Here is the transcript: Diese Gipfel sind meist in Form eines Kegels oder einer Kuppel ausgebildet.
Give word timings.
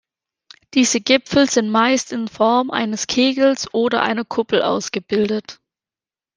Diese 0.73 0.99
Gipfel 0.99 1.47
sind 1.47 1.69
meist 1.69 2.11
in 2.11 2.27
Form 2.27 2.71
eines 2.71 3.05
Kegels 3.05 3.71
oder 3.71 4.01
einer 4.01 4.25
Kuppel 4.25 4.63
ausgebildet. 4.63 5.59